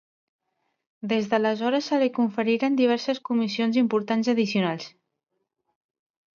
Des 1.11 1.27
d'aleshores 1.33 1.89
se 1.91 1.99
li 2.05 2.09
conferiren 2.17 2.79
diverses 2.81 3.23
comissions 3.31 3.81
importants 3.85 4.33
addicionals. 4.37 4.93